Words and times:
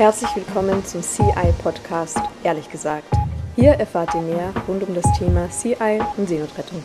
Herzlich 0.00 0.34
willkommen 0.34 0.82
zum 0.82 1.02
CI 1.02 1.52
Podcast, 1.62 2.18
ehrlich 2.42 2.70
gesagt. 2.70 3.12
Hier 3.54 3.72
erfahrt 3.72 4.14
ihr 4.14 4.22
mehr 4.22 4.54
rund 4.66 4.82
um 4.82 4.94
das 4.94 5.04
Thema 5.18 5.46
CI 5.50 6.00
und 6.16 6.26
Seenotrettung. 6.26 6.82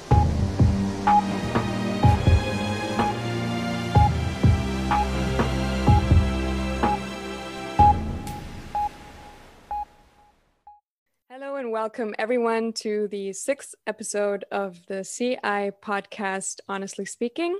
Hello 11.29 11.56
and 11.56 11.72
welcome 11.72 12.13
everyone 12.20 12.74
to 12.74 13.08
the 13.10 13.32
sixth 13.32 13.76
episode 13.88 14.46
of 14.52 14.82
the 14.90 15.06
CI 15.06 15.72
podcast, 15.79 16.59
Honestly 16.68 17.05
Speaking. 17.05 17.55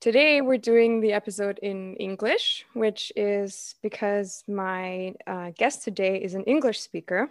Today, 0.00 0.40
we're 0.40 0.58
doing 0.58 1.00
the 1.00 1.12
episode 1.12 1.58
in 1.58 1.96
English, 1.96 2.64
which 2.72 3.12
is 3.16 3.74
because 3.82 4.44
my 4.46 5.12
uh, 5.26 5.50
guest 5.58 5.82
today 5.82 6.18
is 6.22 6.34
an 6.34 6.44
English 6.44 6.78
speaker. 6.78 7.28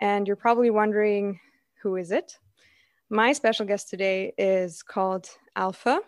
And 0.00 0.28
you're 0.28 0.36
probably 0.36 0.70
wondering 0.70 1.40
who 1.82 1.96
is 1.96 2.12
it? 2.12 2.38
My 3.10 3.32
special 3.32 3.66
guest 3.66 3.90
today 3.90 4.32
is 4.38 4.84
called 4.84 5.30
Alpha. 5.56 6.02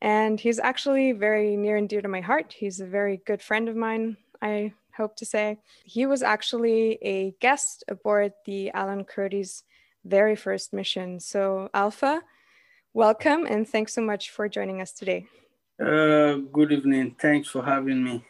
And 0.00 0.38
he's 0.38 0.60
actually 0.60 1.10
very 1.10 1.56
near 1.56 1.76
and 1.76 1.88
dear 1.88 2.00
to 2.00 2.06
my 2.06 2.20
heart. 2.20 2.54
He's 2.56 2.78
a 2.78 2.86
very 2.86 3.20
good 3.26 3.42
friend 3.42 3.68
of 3.68 3.74
mine, 3.74 4.16
I 4.40 4.74
hope 4.96 5.16
to 5.16 5.26
say. 5.26 5.58
He 5.82 6.06
was 6.06 6.22
actually 6.22 7.00
a 7.02 7.34
guest 7.40 7.82
aboard 7.88 8.32
the 8.46 8.70
Alan 8.70 9.06
Kurdi's 9.06 9.64
very 10.04 10.36
first 10.36 10.72
mission. 10.72 11.18
So, 11.18 11.68
Alpha, 11.74 12.22
Welcome 12.94 13.46
and 13.46 13.66
thanks 13.66 13.94
so 13.94 14.02
much 14.02 14.28
for 14.28 14.50
joining 14.50 14.82
us 14.82 14.92
today. 14.92 15.26
Uh, 15.80 16.34
good 16.52 16.72
evening. 16.72 17.16
Thanks 17.18 17.48
for 17.48 17.64
having 17.64 18.04
me. 18.04 18.24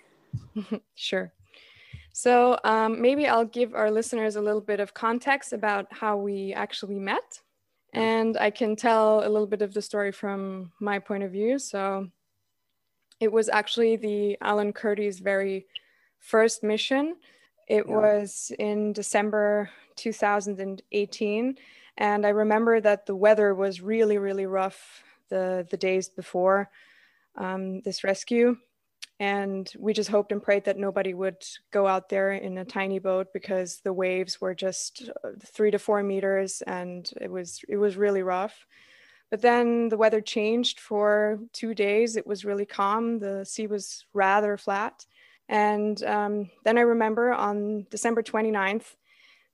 sure. 0.94 1.32
So, 2.12 2.56
um, 2.62 3.02
maybe 3.02 3.26
I'll 3.26 3.44
give 3.44 3.74
our 3.74 3.90
listeners 3.90 4.36
a 4.36 4.40
little 4.40 4.60
bit 4.60 4.78
of 4.78 4.94
context 4.94 5.52
about 5.52 5.86
how 5.90 6.16
we 6.16 6.52
actually 6.52 7.00
met. 7.00 7.40
And 7.92 8.36
I 8.36 8.50
can 8.50 8.76
tell 8.76 9.26
a 9.26 9.28
little 9.28 9.48
bit 9.48 9.62
of 9.62 9.74
the 9.74 9.82
story 9.82 10.12
from 10.12 10.70
my 10.78 11.00
point 11.00 11.24
of 11.24 11.32
view. 11.32 11.58
So, 11.58 12.06
it 13.18 13.32
was 13.32 13.48
actually 13.48 13.96
the 13.96 14.38
Alan 14.40 14.72
Kurdi's 14.72 15.18
very 15.18 15.66
first 16.20 16.62
mission. 16.62 17.16
It 17.68 17.86
yeah. 17.88 17.96
was 17.96 18.52
in 18.60 18.92
December 18.92 19.70
2018 19.96 21.56
and 21.96 22.26
I 22.26 22.30
remember 22.30 22.80
that 22.80 23.06
the 23.06 23.16
weather 23.16 23.54
was 23.54 23.80
really, 23.80 24.18
really 24.18 24.46
rough 24.46 25.02
the, 25.28 25.66
the 25.70 25.76
days 25.76 26.08
before 26.08 26.70
um, 27.36 27.80
this 27.82 28.04
rescue. 28.04 28.56
And 29.20 29.72
we 29.78 29.92
just 29.92 30.10
hoped 30.10 30.32
and 30.32 30.42
prayed 30.42 30.64
that 30.64 30.78
nobody 30.78 31.14
would 31.14 31.44
go 31.70 31.86
out 31.86 32.08
there 32.08 32.32
in 32.32 32.58
a 32.58 32.64
tiny 32.64 32.98
boat 32.98 33.28
because 33.32 33.80
the 33.80 33.92
waves 33.92 34.40
were 34.40 34.54
just 34.54 35.10
uh, 35.22 35.30
three 35.44 35.70
to 35.70 35.78
four 35.78 36.02
meters 36.02 36.62
and 36.66 37.08
it 37.20 37.30
was, 37.30 37.60
it 37.68 37.76
was 37.76 37.96
really 37.96 38.22
rough. 38.22 38.66
But 39.30 39.40
then 39.40 39.88
the 39.88 39.96
weather 39.96 40.20
changed 40.20 40.80
for 40.80 41.38
two 41.52 41.74
days. 41.74 42.16
It 42.16 42.26
was 42.26 42.44
really 42.44 42.66
calm. 42.66 43.18
The 43.18 43.44
sea 43.44 43.66
was 43.66 44.04
rather 44.12 44.56
flat. 44.56 45.06
And 45.48 46.02
um, 46.04 46.50
then 46.64 46.76
I 46.76 46.82
remember 46.82 47.32
on 47.32 47.86
December 47.90 48.22
29th, 48.22 48.96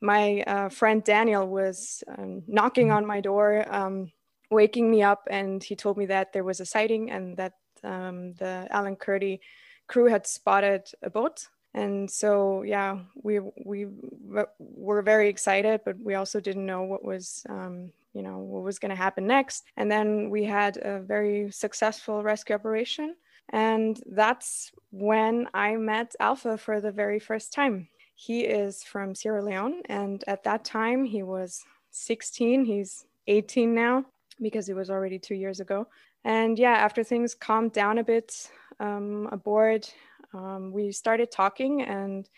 my 0.00 0.42
uh, 0.42 0.68
friend 0.68 1.02
Daniel 1.02 1.46
was 1.48 2.04
um, 2.16 2.42
knocking 2.46 2.90
on 2.90 3.06
my 3.06 3.20
door, 3.20 3.64
um, 3.74 4.10
waking 4.50 4.90
me 4.90 5.02
up, 5.02 5.26
and 5.30 5.62
he 5.62 5.76
told 5.76 5.96
me 5.96 6.06
that 6.06 6.32
there 6.32 6.44
was 6.44 6.60
a 6.60 6.66
sighting 6.66 7.10
and 7.10 7.36
that 7.36 7.54
um, 7.84 8.34
the 8.34 8.66
Alan 8.70 8.96
Kurdi 8.96 9.40
crew 9.86 10.06
had 10.06 10.26
spotted 10.26 10.82
a 11.02 11.10
boat. 11.10 11.46
And 11.74 12.10
so, 12.10 12.62
yeah, 12.62 12.98
we 13.22 13.40
we 13.64 13.86
were 14.58 15.02
very 15.02 15.28
excited, 15.28 15.82
but 15.84 15.96
we 16.00 16.14
also 16.14 16.40
didn't 16.40 16.66
know 16.66 16.82
what 16.82 17.04
was, 17.04 17.44
um, 17.48 17.92
you 18.14 18.22
know, 18.22 18.38
what 18.38 18.64
was 18.64 18.78
going 18.78 18.90
to 18.90 18.96
happen 18.96 19.26
next. 19.26 19.64
And 19.76 19.90
then 19.90 20.30
we 20.30 20.44
had 20.44 20.78
a 20.78 21.00
very 21.00 21.50
successful 21.50 22.22
rescue 22.22 22.54
operation, 22.54 23.16
and 23.50 24.00
that's 24.06 24.72
when 24.90 25.48
I 25.52 25.76
met 25.76 26.14
Alpha 26.20 26.56
for 26.56 26.80
the 26.80 26.90
very 26.90 27.18
first 27.18 27.52
time. 27.52 27.88
He 28.20 28.40
is 28.40 28.82
from 28.82 29.14
Sierra 29.14 29.44
Leone, 29.44 29.82
and 29.84 30.24
at 30.26 30.42
that 30.42 30.64
time 30.64 31.04
he 31.04 31.22
was 31.22 31.62
16. 31.92 32.64
He's 32.64 33.06
18 33.28 33.72
now 33.72 34.06
because 34.42 34.68
it 34.68 34.74
was 34.74 34.90
already 34.90 35.20
two 35.20 35.36
years 35.36 35.60
ago. 35.60 35.86
And 36.24 36.58
yeah, 36.58 36.72
after 36.72 37.04
things 37.04 37.36
calmed 37.36 37.74
down 37.74 37.98
a 37.98 38.02
bit 38.02 38.50
um, 38.80 39.28
aboard, 39.30 39.88
um, 40.34 40.72
we 40.72 40.90
started 40.90 41.30
talking, 41.30 41.82
and 41.82 42.28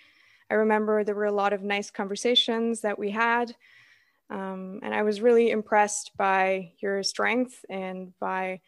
I 0.50 0.54
remember 0.56 1.02
there 1.02 1.14
were 1.14 1.24
a 1.24 1.32
lot 1.32 1.54
of 1.54 1.62
nice 1.62 1.91
conversations 1.91 2.82
that 2.82 2.98
we 2.98 3.10
had. 3.10 3.56
Um, 4.28 4.80
and 4.82 4.94
I 4.94 5.02
was 5.02 5.22
really 5.22 5.50
impressed 5.50 6.10
by 6.14 6.72
your 6.82 7.02
strength 7.02 7.64
and 7.70 8.12
by 8.20 8.60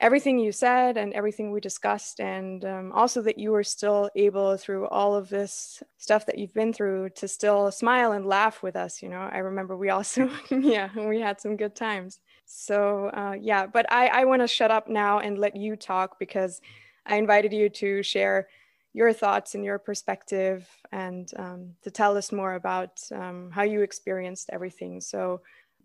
everything 0.00 0.38
you 0.38 0.50
said 0.50 0.96
and 0.96 1.12
everything 1.12 1.52
we 1.52 1.60
discussed, 1.60 2.20
and 2.20 2.64
um, 2.64 2.92
also 2.92 3.20
that 3.22 3.38
you 3.38 3.52
were 3.52 3.62
still 3.62 4.10
able, 4.16 4.56
through 4.56 4.88
all 4.88 5.14
of 5.14 5.28
this 5.28 5.82
stuff 5.98 6.26
that 6.26 6.38
you've 6.38 6.54
been 6.54 6.72
through, 6.72 7.10
to 7.10 7.28
still 7.28 7.70
smile 7.70 8.12
and 8.12 8.24
laugh 8.26 8.62
with 8.62 8.76
us. 8.76 9.02
You 9.02 9.10
know, 9.10 9.28
I 9.30 9.38
remember 9.38 9.76
we 9.76 9.90
also, 9.90 10.30
yeah, 10.50 10.88
we 10.96 11.20
had 11.20 11.40
some 11.40 11.56
good 11.56 11.76
times. 11.76 12.18
So, 12.46 13.10
uh, 13.14 13.36
yeah, 13.40 13.66
but 13.66 13.90
I, 13.92 14.06
I 14.08 14.24
want 14.24 14.42
to 14.42 14.48
shut 14.48 14.70
up 14.70 14.88
now 14.88 15.20
and 15.20 15.38
let 15.38 15.54
you 15.54 15.76
talk 15.76 16.18
because 16.18 16.60
I 17.06 17.16
invited 17.16 17.52
you 17.52 17.68
to 17.68 18.02
share 18.02 18.48
your 18.92 19.12
thoughts 19.12 19.54
and 19.54 19.64
your 19.64 19.78
perspective 19.78 20.68
and 20.90 21.30
um, 21.36 21.74
to 21.82 21.90
tell 21.90 22.16
us 22.16 22.32
more 22.32 22.54
about 22.54 23.00
um, 23.14 23.50
how 23.52 23.62
you 23.62 23.82
experienced 23.82 24.50
everything. 24.52 25.00
So, 25.00 25.42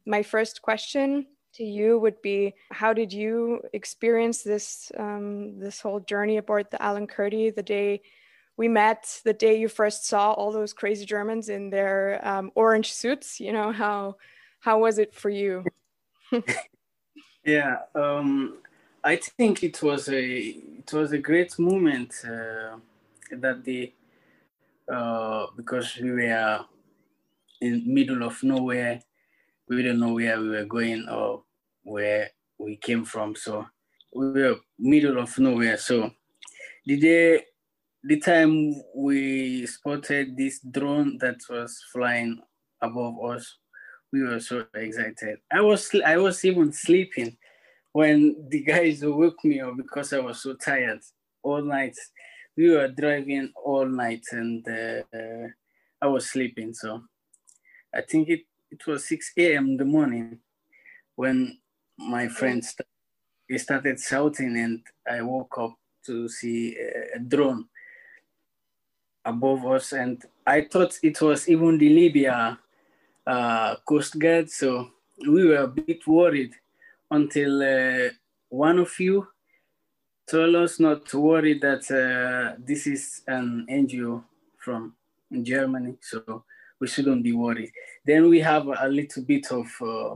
my 0.08 0.22
first 0.24 0.62
question 0.62 1.26
to 1.56 1.64
you 1.64 2.00
would 2.00 2.22
be 2.22 2.54
how 2.72 2.94
did 2.94 3.12
you 3.14 3.62
experience 3.74 4.44
this 4.44 4.92
um, 4.98 5.60
this 5.60 5.80
whole 5.80 6.00
journey 6.00 6.38
aboard 6.38 6.68
the 6.72 6.82
Alan 6.82 7.08
Kurdi 7.08 7.54
the 7.54 7.64
day 7.64 8.02
we 8.58 8.68
met 8.68 9.22
the 9.24 9.34
day 9.34 9.60
you 9.60 9.68
first 9.68 10.06
saw 10.06 10.32
all 10.32 10.52
those 10.52 10.74
crazy 10.74 11.06
Germans 11.06 11.50
in 11.50 11.70
their 11.70 12.22
um, 12.24 12.52
orange 12.56 12.94
suits? 12.94 13.40
You 13.40 13.54
know 13.54 13.72
how 13.72 14.18
how 14.60 14.80
was 14.80 14.98
it 14.98 15.14
for 15.14 15.30
you? 15.30 15.64
Yeah 17.46 17.78
um, 17.94 18.58
I 19.04 19.18
think 19.18 19.64
it 19.64 19.84
was 19.84 20.10
a 20.10 20.24
it 20.82 20.92
was 20.92 21.12
a 21.12 21.20
great 21.20 21.60
moment 21.60 22.12
uh, 22.26 22.78
that 23.32 23.64
day 23.64 23.94
uh, 24.92 25.46
because 25.56 25.96
we 25.98 26.12
were 26.12 26.66
in 27.62 27.84
middle 27.86 28.24
of 28.24 28.42
nowhere 28.42 29.02
we 29.68 29.78
didn't 29.78 30.00
know 30.00 30.14
where 30.14 30.40
we 30.40 30.50
were 30.50 30.66
going 30.66 31.08
or 31.10 31.44
where 31.84 32.30
we 32.58 32.78
came 32.78 33.06
from. 33.06 33.36
So 33.36 33.66
we 34.14 34.32
were 34.32 34.58
middle 34.80 35.20
of 35.20 35.38
nowhere. 35.40 35.78
So 35.78 36.12
the 36.86 37.00
day, 37.00 37.44
the 38.04 38.20
time 38.20 38.76
we 38.96 39.66
spotted 39.66 40.38
this 40.38 40.60
drone 40.60 41.18
that 41.20 41.38
was 41.50 41.84
flying 41.92 42.40
above 42.82 43.16
us, 43.24 43.58
we 44.12 44.24
were 44.24 44.40
so 44.40 44.66
excited. 44.76 45.40
I 45.52 45.62
was 45.62 45.90
I 46.06 46.18
was 46.18 46.46
even 46.46 46.72
sleeping 46.72 47.38
when 47.92 48.36
the 48.50 48.62
guys 48.62 49.04
woke 49.04 49.44
me 49.44 49.62
up 49.62 49.78
because 49.78 50.14
I 50.14 50.20
was 50.20 50.42
so 50.42 50.54
tired 50.54 51.00
all 51.44 51.62
night. 51.62 51.96
We 52.56 52.70
were 52.70 52.88
driving 52.88 53.52
all 53.56 53.86
night 53.86 54.24
and 54.32 54.66
uh, 54.68 55.48
I 56.02 56.08
was 56.08 56.30
sleeping. 56.30 56.74
So 56.74 57.02
I 57.94 58.02
think 58.02 58.30
it, 58.30 58.42
it 58.76 58.86
was 58.88 59.08
6 59.08 59.32
a.m. 59.38 59.68
in 59.68 59.78
the 59.78 59.86
morning 59.86 60.40
when 61.16 61.58
my 61.98 62.28
friends 62.28 62.76
he 63.48 63.58
started 63.58 63.98
shouting 64.00 64.58
and 64.58 64.82
I 65.10 65.22
woke 65.22 65.58
up 65.58 65.76
to 66.08 66.28
see 66.28 66.76
a, 67.16 67.20
drone 67.20 67.66
above 69.24 69.66
us 69.66 69.94
and 69.94 70.22
I 70.46 70.62
thought 70.62 71.00
it 71.02 71.22
was 71.22 71.48
even 71.48 71.78
the 71.78 71.90
Libya 71.90 72.60
uh, 73.26 73.76
Coast 73.88 74.20
Guard. 74.20 74.50
So 74.50 74.90
we 75.26 75.48
were 75.48 75.64
a 75.64 75.68
bit 75.68 76.06
worried 76.06 76.54
until 77.10 77.64
uh, 77.64 78.10
one 78.50 78.80
of 78.80 78.92
you 79.00 79.28
told 80.30 80.56
us 80.56 80.80
not 80.80 81.06
to 81.06 81.20
worry 81.20 81.60
that 81.60 81.84
uh, 81.92 82.60
this 82.60 82.88
is 82.88 83.22
an 83.28 83.68
NGO 83.70 84.24
from 84.58 84.96
Germany, 85.32 85.96
so 86.02 86.44
we 86.80 86.88
shouldn't 86.88 87.24
be 87.24 87.32
worried. 87.32 87.72
Then 88.06 88.30
we 88.30 88.40
have 88.40 88.68
a 88.68 88.88
little 88.88 89.24
bit 89.24 89.52
of 89.52 89.68
uh, 89.82 90.16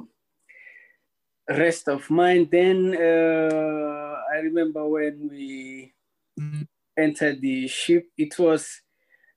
rest 1.49 1.87
of 1.87 2.09
mind. 2.09 2.49
Then 2.51 2.95
uh, 2.95 4.15
I 4.33 4.37
remember 4.43 4.87
when 4.87 5.29
we 5.31 5.93
mm-hmm. 6.39 6.63
entered 6.97 7.41
the 7.41 7.67
ship, 7.67 8.07
it 8.17 8.37
was 8.37 8.81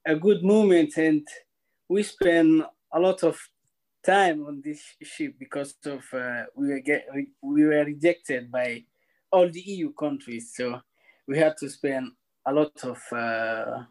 a 0.07 0.17
good 0.17 0.43
moment, 0.43 0.97
and 0.97 1.27
we 1.89 2.03
spent 2.03 2.65
a 2.93 3.01
lot 3.01 3.23
of 3.23 3.39
time 4.05 4.45
on 4.47 4.61
this 4.65 4.83
ship 5.03 5.35
because 5.39 5.75
of 5.87 6.03
uh, 6.13 6.43
we 6.57 6.69
were 6.69 6.81
get 6.81 7.07
we 7.41 7.65
were 7.65 7.85
rejected 7.85 8.51
by 8.51 8.85
all 9.31 9.49
the 9.49 9.61
EU 9.61 9.93
countries, 9.93 10.53
so 10.55 10.81
we 11.27 11.39
had 11.39 11.57
to 11.59 11.69
spend 11.69 12.11
a 12.47 12.53
lot 12.53 12.73
of 12.85 12.99
uh, 13.13 13.85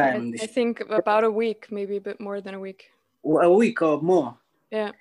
time. 0.00 0.34
I, 0.40 0.44
I 0.44 0.46
think 0.46 0.80
about 0.80 1.24
a 1.24 1.30
week, 1.30 1.68
maybe 1.70 1.96
a 1.96 2.00
bit 2.00 2.20
more 2.20 2.40
than 2.40 2.54
a 2.54 2.60
week. 2.60 2.90
A 3.24 3.52
week 3.52 3.82
or 3.82 4.00
more. 4.00 4.38
Yeah. 4.70 4.92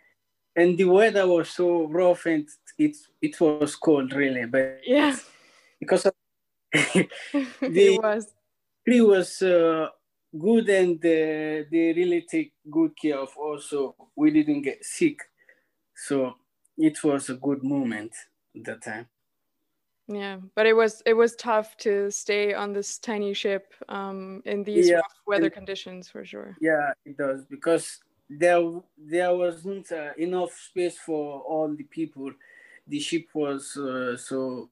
And 0.55 0.77
the 0.77 0.85
weather 0.85 1.27
was 1.27 1.49
so 1.49 1.87
rough 1.87 2.25
and 2.25 2.47
it 2.77 2.95
it 3.21 3.39
was 3.39 3.75
cold 3.75 4.13
really, 4.13 4.45
but 4.45 4.79
yeah, 4.85 5.15
because 5.79 6.05
of 6.05 6.13
the, 6.73 7.07
it 7.61 8.01
was. 8.01 8.33
Tree 8.85 9.01
was 9.01 9.41
uh, 9.41 9.87
good 10.37 10.69
and 10.69 10.97
uh, 10.97 11.65
they 11.71 11.93
really 11.95 12.25
take 12.29 12.53
good 12.69 12.91
care 13.01 13.19
of 13.19 13.29
also 13.37 13.95
we 14.15 14.31
didn't 14.31 14.61
get 14.61 14.83
sick 14.83 15.19
so 15.95 16.35
it 16.77 17.01
was 17.03 17.29
a 17.29 17.35
good 17.35 17.63
moment 17.63 18.11
at 18.55 18.63
that 18.65 18.83
time 18.83 19.07
yeah 20.07 20.37
but 20.55 20.65
it 20.65 20.73
was 20.73 21.01
it 21.05 21.13
was 21.13 21.35
tough 21.35 21.75
to 21.77 22.11
stay 22.11 22.53
on 22.53 22.73
this 22.73 22.97
tiny 22.99 23.33
ship 23.33 23.73
um, 23.89 24.41
in 24.45 24.63
these 24.63 24.89
yeah. 24.89 24.97
rough 24.97 25.21
weather 25.25 25.49
conditions 25.49 26.07
for 26.07 26.23
sure 26.23 26.55
yeah 26.61 26.91
it 27.05 27.17
does 27.17 27.43
because 27.45 27.99
there 28.29 28.61
there 28.97 29.35
wasn't 29.35 29.91
uh, 29.91 30.11
enough 30.17 30.51
space 30.51 30.97
for 30.97 31.41
all 31.41 31.73
the 31.75 31.83
people 31.83 32.31
the 32.87 32.99
ship 32.99 33.27
was 33.33 33.75
uh, 33.77 34.15
so 34.15 34.69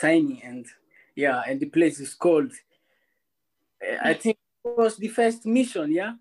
tiny 0.00 0.40
and 0.44 0.66
yeah 1.14 1.42
and 1.48 1.58
the 1.60 1.66
place 1.66 1.98
is 2.00 2.14
cold 2.14 2.52
i 4.02 4.14
think 4.22 4.38
it 4.66 4.76
was 4.76 4.96
the 4.96 5.08
first 5.08 5.46
mission, 5.46 5.92
yeah? 5.92 6.14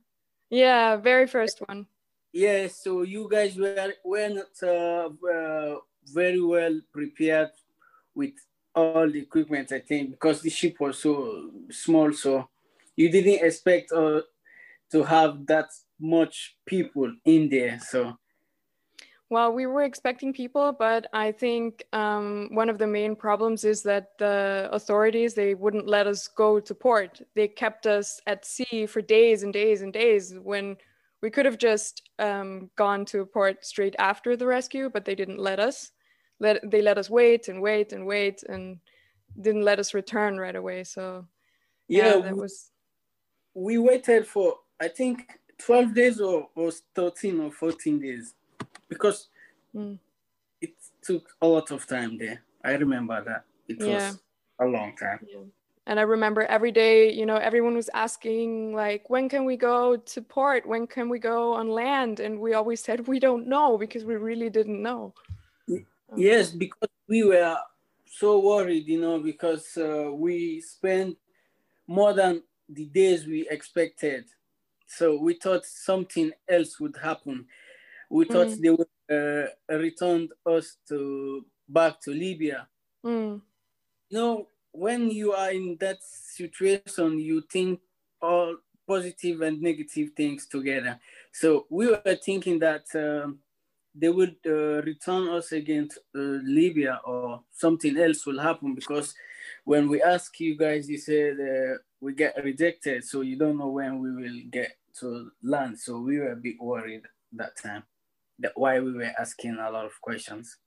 Yeah, 0.49 0.97
very 0.97 1.27
first 1.27 1.61
one. 1.67 1.87
Yeah, 2.31 2.67
so 2.67 3.01
you 3.01 3.27
guys 3.31 3.57
were, 3.57 3.93
were 4.03 4.29
not 4.29 4.53
uh, 4.61 5.09
uh, 5.27 5.77
very 6.05 6.41
well 6.41 6.79
prepared 6.91 7.51
with 8.13 8.33
all 8.75 9.09
the 9.09 9.19
equipment, 9.19 9.71
I 9.71 9.79
think, 9.79 10.11
because 10.11 10.41
the 10.41 10.49
ship 10.49 10.75
was 10.79 10.99
so 10.99 11.51
small. 11.71 12.11
So 12.13 12.49
you 12.95 13.09
didn't 13.09 13.45
expect 13.45 13.91
uh, 13.91 14.21
to 14.91 15.03
have 15.03 15.45
that 15.47 15.69
much 15.99 16.57
people 16.65 17.13
in 17.25 17.49
there. 17.49 17.79
So 17.79 18.17
well, 19.29 19.51
we 19.51 19.65
were 19.65 19.81
expecting 19.81 20.33
people, 20.33 20.71
but 20.71 21.07
I 21.11 21.31
think 21.31 21.83
um, 21.93 22.49
one 22.51 22.69
of 22.69 22.77
the 22.77 22.85
main 22.85 23.15
problems 23.15 23.63
is 23.63 23.81
that 23.83 24.17
the 24.19 24.69
authorities 24.71 25.33
they 25.33 25.55
wouldn't 25.55 25.87
let 25.87 26.05
us 26.05 26.27
go 26.27 26.59
to 26.59 26.75
port. 26.75 27.21
They 27.33 27.47
kept 27.47 27.87
us 27.87 28.21
at 28.27 28.45
sea 28.45 28.85
for 28.85 29.01
days 29.01 29.41
and 29.41 29.51
days 29.51 29.81
and 29.81 29.91
days 29.91 30.35
when 30.43 30.77
we 31.23 31.31
could 31.31 31.45
have 31.45 31.57
just 31.57 32.07
um, 32.19 32.69
gone 32.75 33.03
to 33.05 33.21
a 33.21 33.25
port 33.25 33.65
straight 33.65 33.95
after 33.97 34.37
the 34.37 34.45
rescue, 34.45 34.91
but 34.93 35.05
they 35.05 35.15
didn't 35.15 35.39
let 35.39 35.59
us. 35.59 35.91
Let 36.39 36.69
they 36.69 36.81
let 36.81 36.97
us 36.97 37.09
wait 37.09 37.47
and 37.47 37.61
wait 37.61 37.93
and 37.93 38.05
wait 38.05 38.43
and 38.43 38.79
didn't 39.39 39.63
let 39.63 39.79
us 39.79 39.93
return 39.93 40.37
right 40.37 40.55
away. 40.55 40.83
So 40.83 41.25
yeah, 41.87 42.15
yeah 42.15 42.21
that 42.21 42.35
was. 42.35 42.71
We 43.53 43.77
waited 43.77 44.27
for 44.27 44.55
I 44.81 44.89
think 44.89 45.39
twelve 45.57 45.93
days 45.93 46.19
or, 46.19 46.49
or 46.55 46.71
thirteen 46.93 47.39
or 47.39 47.51
fourteen 47.51 47.99
days 47.99 48.33
because 48.89 49.29
mm. 49.73 49.97
it 50.61 50.73
took 51.01 51.29
a 51.41 51.47
lot 51.47 51.71
of 51.71 51.87
time 51.87 52.17
there. 52.17 52.41
I 52.63 52.73
remember 52.73 53.23
that. 53.23 53.45
It 53.67 53.77
yeah. 53.79 54.09
was 54.09 54.19
a 54.59 54.65
long 54.65 54.95
time. 54.97 55.19
Yeah. 55.27 55.39
And 55.87 55.99
I 55.99 56.03
remember 56.03 56.41
every 56.45 56.71
day, 56.71 57.11
you 57.11 57.27
know, 57.27 57.35
everyone 57.35 57.75
was 57.75 57.91
asking, 57.93 58.73
like, 58.73 59.07
when 59.11 59.29
can 59.29 59.45
we 59.45 59.55
go 59.55 59.95
to 59.95 60.21
port? 60.21 60.65
When 60.65 60.87
can 60.87 61.09
we 61.09 61.19
go 61.19 61.53
on 61.53 61.69
land? 61.69 62.19
And 62.19 62.39
we 62.39 62.55
always 62.55 62.81
said, 62.83 63.07
we 63.07 63.19
don't 63.19 63.45
know 63.47 63.77
because 63.77 64.03
we 64.03 64.15
really 64.15 64.49
didn't 64.49 64.81
know. 64.81 65.13
Yes, 66.15 66.51
because 66.51 66.89
we 67.07 67.23
were 67.23 67.57
so 68.05 68.39
worried, 68.39 68.87
you 68.87 69.01
know, 69.01 69.19
because 69.19 69.77
uh, 69.77 70.11
we 70.13 70.61
spent 70.61 71.17
more 71.87 72.13
than 72.13 72.43
the 72.69 72.85
days 72.85 73.25
we 73.25 73.47
expected. 73.49 74.25
So 74.87 75.19
we 75.19 75.33
thought 75.33 75.65
something 75.65 76.31
else 76.47 76.79
would 76.79 76.95
happen 77.01 77.47
we 78.09 78.25
thought 78.25 78.47
mm. 78.47 78.61
they 78.61 78.69
would 78.69 79.51
uh, 79.69 79.75
return 79.77 80.29
us 80.45 80.77
to 80.89 81.45
back 81.67 81.99
to 82.01 82.11
Libya. 82.11 82.67
Mm. 83.05 83.41
You 84.09 84.17
know, 84.17 84.47
when 84.71 85.09
you 85.09 85.33
are 85.33 85.51
in 85.51 85.77
that 85.79 85.97
situation, 86.03 87.19
you 87.19 87.41
think 87.51 87.79
all 88.21 88.57
positive 88.87 89.41
and 89.41 89.61
negative 89.61 90.11
things 90.15 90.45
together. 90.45 90.99
So 91.31 91.65
we 91.69 91.87
were 91.87 92.17
thinking 92.23 92.59
that 92.59 92.85
um, 92.95 93.39
they 93.97 94.09
would 94.09 94.35
uh, 94.45 94.81
return 94.83 95.29
us 95.29 95.51
against 95.51 95.97
uh, 96.15 96.19
Libya 96.43 96.99
or 97.05 97.41
something 97.51 97.97
else 97.97 98.25
will 98.25 98.39
happen 98.39 98.75
because 98.75 99.15
when 99.63 99.87
we 99.89 100.01
ask 100.01 100.39
you 100.39 100.57
guys, 100.57 100.89
you 100.89 100.97
said 100.97 101.37
uh, 101.39 101.77
we 102.01 102.13
get 102.13 102.35
rejected, 102.43 103.03
so 103.03 103.21
you 103.21 103.37
don't 103.37 103.57
know 103.57 103.69
when 103.69 103.99
we 103.99 104.11
will 104.11 104.41
get 104.51 104.77
to 104.99 105.31
land. 105.41 105.79
So 105.79 105.99
we 105.99 106.19
were 106.19 106.31
a 106.31 106.35
bit 106.35 106.55
worried 106.59 107.03
that 107.33 107.57
time 107.61 107.83
that 108.39 108.51
why 108.55 108.79
we 108.79 108.91
were 108.91 109.11
asking 109.17 109.57
a 109.57 109.71
lot 109.71 109.85
of 109.85 109.99
questions. 110.01 110.57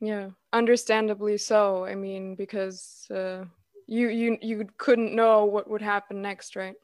Yeah, 0.00 0.30
understandably 0.52 1.38
so. 1.38 1.84
I 1.84 1.94
mean, 1.94 2.34
because 2.34 3.06
uh, 3.10 3.44
you 3.86 4.08
you 4.08 4.38
you 4.40 4.68
couldn't 4.78 5.14
know 5.14 5.44
what 5.44 5.68
would 5.68 5.82
happen 5.82 6.22
next, 6.22 6.56
right? 6.56 6.74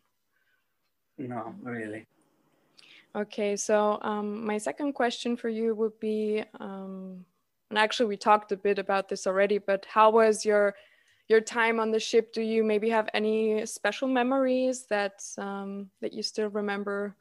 No, 1.18 1.54
really. 1.62 2.06
Okay, 3.14 3.56
so 3.56 3.98
um, 4.02 4.44
my 4.46 4.56
second 4.58 4.92
question 4.92 5.36
for 5.36 5.48
you 5.48 5.74
would 5.74 5.98
be, 5.98 6.44
um, 6.60 7.24
and 7.70 7.78
actually 7.78 8.06
we 8.06 8.16
talked 8.16 8.52
a 8.52 8.56
bit 8.56 8.78
about 8.78 9.08
this 9.08 9.26
already, 9.26 9.58
but 9.58 9.84
how 9.86 10.10
was 10.10 10.44
your 10.44 10.76
your 11.28 11.40
time 11.40 11.78
on 11.78 11.90
the 11.90 11.98
ship? 11.98 12.32
Do 12.32 12.42
you 12.42 12.62
maybe 12.64 12.90
have 12.90 13.08
any 13.14 13.66
special 13.66 14.08
memories 14.08 14.86
that 14.90 15.22
um, 15.38 15.90
that 16.00 16.12
you 16.12 16.22
still 16.22 16.50
remember, 16.50 17.16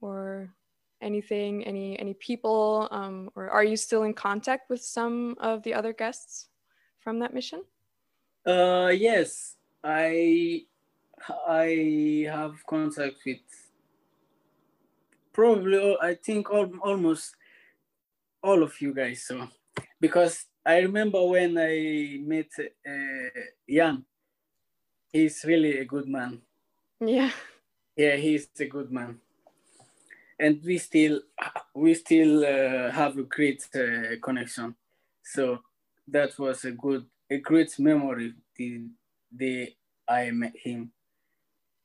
or 0.00 0.52
anything, 1.00 1.64
any 1.64 1.96
any 1.98 2.14
people, 2.14 2.88
um, 2.90 3.30
or 3.36 3.48
are 3.50 3.64
you 3.64 3.76
still 3.76 4.02
in 4.02 4.14
contact 4.14 4.68
with 4.68 4.82
some 4.82 5.36
of 5.38 5.62
the 5.62 5.74
other 5.74 5.92
guests 5.92 6.48
from 6.98 7.20
that 7.20 7.32
mission? 7.32 7.62
Uh, 8.44 8.92
yes, 8.92 9.54
I 9.84 10.62
I 11.46 12.26
have 12.30 12.66
contact 12.66 13.18
with 13.24 13.38
probably 15.38 15.96
I 16.02 16.14
think 16.14 16.50
almost 16.50 17.36
all 18.42 18.62
of 18.62 18.80
you 18.80 18.92
guys. 18.92 19.22
So 19.22 19.48
because 20.00 20.46
I 20.66 20.78
remember 20.78 21.22
when 21.24 21.56
I 21.56 22.18
met 22.20 22.50
uh, 22.58 23.40
Jan, 23.68 24.04
he's 25.12 25.44
really 25.44 25.78
a 25.78 25.84
good 25.84 26.08
man. 26.08 26.40
Yeah. 27.00 27.30
Yeah, 27.96 28.16
he's 28.16 28.48
a 28.58 28.66
good 28.66 28.90
man 28.90 29.20
and 30.38 30.60
we 30.64 30.78
still 30.78 31.20
we 31.74 31.94
still 31.94 32.44
uh, 32.44 32.90
have 32.90 33.16
a 33.18 33.22
great 33.22 33.66
uh, 33.74 34.16
connection. 34.22 34.74
So 35.22 35.58
that 36.06 36.38
was 36.38 36.64
a 36.64 36.72
good 36.72 37.06
a 37.30 37.38
great 37.38 37.78
memory 37.78 38.34
the 38.56 38.88
day 39.36 39.76
I 40.08 40.30
met 40.30 40.54
him. 40.56 40.92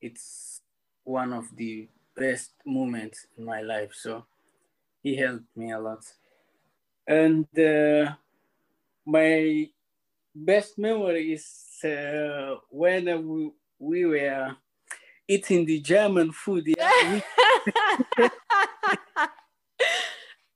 It's 0.00 0.60
one 1.04 1.32
of 1.32 1.44
the 1.56 1.88
best 2.16 2.52
moment 2.64 3.16
in 3.36 3.44
my 3.44 3.60
life. 3.60 3.92
So 3.94 4.24
he 5.02 5.16
helped 5.16 5.56
me 5.56 5.72
a 5.72 5.78
lot. 5.78 6.04
And 7.06 7.46
uh, 7.58 8.12
my 9.06 9.68
best 10.34 10.78
memory 10.78 11.32
is 11.32 11.46
uh, 11.84 12.56
when 12.70 13.04
we, 13.28 13.50
we 13.78 14.04
were 14.06 14.56
eating 15.28 15.64
the 15.66 15.80
German 15.80 16.32
food. 16.32 16.66
Yeah, 16.66 17.20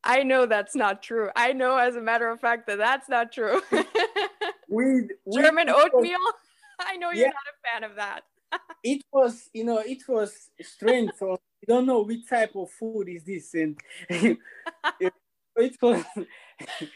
I 0.05 0.23
know 0.23 0.47
that's 0.47 0.75
not 0.75 1.03
true. 1.03 1.29
I 1.37 1.53
know, 1.53 1.77
as 1.77 1.97
a 1.97 2.01
matter 2.01 2.31
of 2.31 2.41
fact, 2.41 2.67
that 2.69 2.79
that's 2.79 3.09
not 3.09 3.31
true. 3.31 3.61
we, 4.69 5.09
we 5.27 5.43
German 5.43 5.69
oatmeal. 5.69 6.19
I 6.81 6.97
know 6.97 7.11
you're 7.11 7.27
yeah. 7.27 7.33
not 7.33 7.35
a 7.53 7.81
fan 7.81 7.85
of 7.91 7.97
that. 7.97 8.23
it 8.83 9.05
was, 9.13 9.51
you 9.53 9.65
know, 9.65 9.79
it 9.79 10.09
was 10.09 10.51
strange. 10.63 11.11
So 11.19 11.39
you 11.61 11.67
don't 11.75 11.87
know 11.87 12.03
which 12.03 12.29
type 12.29 12.55
of 12.55 12.71
food 12.71 13.09
is 13.09 13.25
this, 13.25 13.55
and 13.55 13.79
it, 14.09 15.77
was. 15.83 16.05
it 16.17 16.89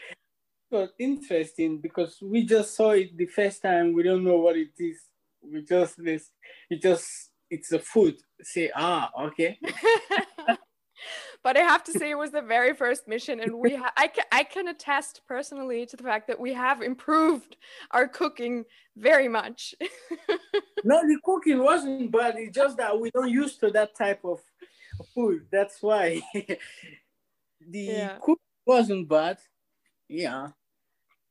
was 0.71 0.89
interesting 0.97 1.79
because 1.79 2.17
we 2.21 2.45
just 2.45 2.75
saw 2.75 2.91
it 2.91 3.17
the 3.17 3.25
first 3.25 3.61
time. 3.61 3.93
We 3.93 4.03
don't 4.03 4.23
know 4.23 4.37
what 4.37 4.57
it 4.57 4.71
is. 4.79 4.99
We 5.41 5.61
just 5.63 6.03
this. 6.03 6.31
It 6.69 6.81
just 6.81 7.31
it's 7.49 7.71
a 7.71 7.79
food. 7.79 8.15
Say 8.41 8.71
ah 8.75 9.11
okay. 9.25 9.59
but 11.43 11.57
I 11.57 11.61
have 11.61 11.83
to 11.85 11.91
say 11.91 12.09
it 12.09 12.17
was 12.17 12.31
the 12.31 12.41
very 12.41 12.73
first 12.73 13.07
mission, 13.07 13.39
and 13.41 13.59
we 13.59 13.75
ha- 13.75 13.93
I 13.97 14.07
can 14.07 14.25
I 14.31 14.43
can 14.43 14.67
attest 14.69 15.21
personally 15.27 15.85
to 15.87 15.97
the 15.97 16.03
fact 16.03 16.27
that 16.27 16.39
we 16.39 16.53
have 16.53 16.81
improved 16.81 17.57
our 17.91 18.07
cooking 18.07 18.65
very 18.95 19.27
much. 19.27 19.75
no, 20.83 21.01
the 21.01 21.17
cooking 21.23 21.63
wasn't 21.63 22.11
bad. 22.11 22.35
It's 22.37 22.55
just 22.55 22.77
that 22.77 22.99
we 22.99 23.11
don't 23.11 23.29
used 23.29 23.59
to 23.61 23.71
that 23.71 23.95
type 23.95 24.21
of 24.23 24.39
food. 25.13 25.47
That's 25.51 25.81
why 25.81 26.21
the 26.33 27.79
yeah. 27.79 28.17
cook 28.21 28.39
wasn't 28.65 29.07
bad. 29.07 29.37
Yeah. 30.07 30.49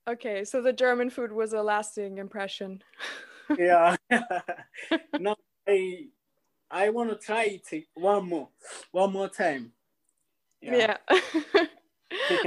Okay, 0.08 0.44
so 0.44 0.60
the 0.60 0.72
German 0.72 1.10
food 1.10 1.30
was 1.30 1.52
a 1.52 1.62
lasting 1.62 2.18
impression. 2.18 2.82
yeah. 3.58 3.96
no, 5.18 5.36
I 5.68 6.06
I 6.70 6.90
want 6.90 7.10
to 7.10 7.16
try 7.16 7.60
it 7.64 7.84
one 7.94 8.28
more, 8.28 8.48
one 8.90 9.12
more 9.12 9.28
time. 9.28 9.72
Yeah. 10.60 10.96
yeah. 11.10 11.66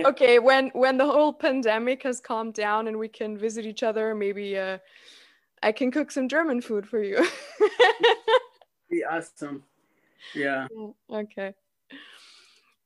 okay, 0.05 0.39
when 0.39 0.69
when 0.69 0.97
the 0.97 1.05
whole 1.05 1.33
pandemic 1.33 2.03
has 2.03 2.19
calmed 2.19 2.53
down 2.53 2.87
and 2.87 2.97
we 2.97 3.07
can 3.07 3.37
visit 3.37 3.65
each 3.65 3.83
other, 3.83 4.13
maybe 4.15 4.57
uh, 4.57 4.79
I 5.63 5.71
can 5.71 5.91
cook 5.91 6.11
some 6.11 6.27
German 6.27 6.61
food 6.61 6.87
for 6.87 7.01
you. 7.01 7.25
Be 8.89 9.03
awesome. 9.03 9.63
Yeah. 10.33 10.67
Okay. 11.11 11.53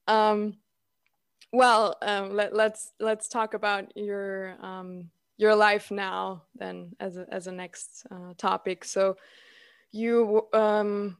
Um, 0.07 0.57
well, 1.51 1.97
um, 2.01 2.35
let, 2.35 2.53
let's 2.53 2.93
let's 2.99 3.27
talk 3.27 3.53
about 3.53 3.95
your 3.95 4.55
um, 4.61 5.09
your 5.37 5.55
life 5.55 5.89
now 5.89 6.43
then 6.55 6.95
as 6.99 7.17
a, 7.17 7.25
as 7.31 7.47
a 7.47 7.51
next 7.51 8.05
uh, 8.11 8.33
topic. 8.37 8.83
So 8.83 9.17
you 9.91 10.47
um, 10.53 11.17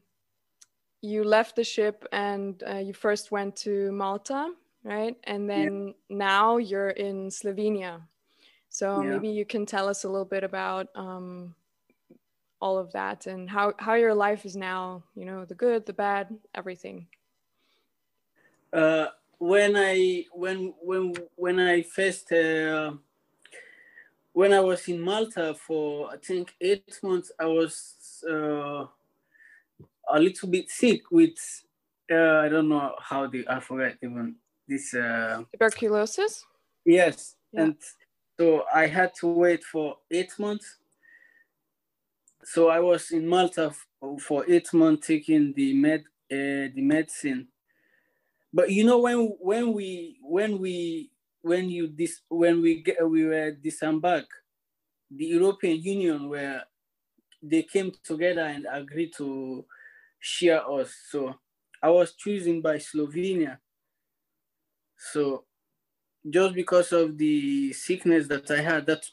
you 1.02 1.24
left 1.24 1.56
the 1.56 1.64
ship 1.64 2.04
and 2.12 2.62
uh, 2.68 2.76
you 2.76 2.92
first 2.92 3.32
went 3.32 3.56
to 3.56 3.90
Malta, 3.92 4.52
right? 4.84 5.16
And 5.24 5.48
then 5.48 5.94
yeah. 6.08 6.16
now 6.16 6.56
you're 6.58 6.90
in 6.90 7.28
Slovenia. 7.30 8.02
So 8.68 9.02
yeah. 9.02 9.10
maybe 9.10 9.28
you 9.28 9.44
can 9.44 9.66
tell 9.66 9.88
us 9.88 10.04
a 10.04 10.08
little 10.08 10.24
bit 10.24 10.44
about 10.44 10.88
um, 10.94 11.54
all 12.60 12.78
of 12.78 12.92
that 12.92 13.26
and 13.26 13.48
how, 13.48 13.72
how 13.78 13.94
your 13.94 14.14
life 14.14 14.44
is 14.44 14.56
now, 14.56 15.02
you 15.14 15.24
know, 15.24 15.44
the 15.44 15.54
good, 15.54 15.86
the 15.86 15.92
bad, 15.92 16.28
everything. 16.54 17.06
Uh, 18.72 19.06
when 19.38 19.74
I 19.74 20.26
when 20.32 20.74
when 20.82 21.14
when 21.34 21.58
I 21.58 21.82
first 21.82 22.30
uh, 22.30 22.92
when 24.32 24.52
I 24.52 24.60
was 24.60 24.86
in 24.86 25.00
Malta 25.00 25.54
for 25.54 26.10
I 26.10 26.16
think 26.18 26.54
eight 26.60 27.00
months, 27.02 27.32
I 27.40 27.46
was 27.46 28.22
uh, 28.30 28.84
a 30.12 30.20
little 30.20 30.48
bit 30.48 30.70
sick 30.70 31.10
with 31.10 31.38
uh, 32.12 32.38
I 32.44 32.48
don't 32.48 32.68
know 32.68 32.94
how 33.00 33.26
the 33.26 33.46
I 33.48 33.60
forget 33.60 33.96
even 34.02 34.36
this 34.68 34.94
uh, 34.94 35.42
tuberculosis. 35.52 36.44
Yes, 36.84 37.36
yeah. 37.52 37.62
and 37.62 37.76
so 38.38 38.64
I 38.72 38.86
had 38.86 39.14
to 39.16 39.28
wait 39.28 39.64
for 39.64 39.96
eight 40.10 40.38
months. 40.38 40.76
So 42.44 42.68
I 42.68 42.80
was 42.80 43.10
in 43.10 43.26
Malta 43.26 43.72
for 44.20 44.44
eight 44.48 44.72
months 44.72 45.06
taking 45.06 45.52
the 45.54 45.74
med 45.74 46.00
uh, 46.32 46.72
the 46.74 46.82
medicine. 46.82 47.48
But 48.52 48.70
you 48.70 48.84
know 48.84 48.98
when 48.98 49.36
when 49.40 49.72
we 49.72 50.18
when 50.22 50.58
we 50.58 51.10
when 51.42 51.68
you 51.68 51.88
this 51.88 52.20
when 52.28 52.62
we 52.62 52.82
get 52.82 53.08
we 53.08 53.26
were 53.26 53.52
disembarked, 53.52 54.32
the 55.10 55.26
European 55.26 55.82
Union 55.82 56.28
where 56.28 56.64
they 57.42 57.62
came 57.62 57.92
together 58.02 58.42
and 58.42 58.66
agreed 58.70 59.12
to 59.16 59.64
share 60.18 60.68
us. 60.70 60.94
So 61.10 61.34
I 61.82 61.90
was 61.90 62.14
chosen 62.14 62.60
by 62.60 62.76
Slovenia. 62.76 63.58
So 64.96 65.44
just 66.28 66.54
because 66.54 66.92
of 66.92 67.16
the 67.16 67.72
sickness 67.72 68.28
that 68.28 68.50
I 68.50 68.60
had, 68.60 68.86
that 68.86 69.04